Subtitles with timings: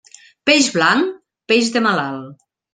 [0.49, 1.13] Peix blanc,
[1.53, 2.29] peix de malalt.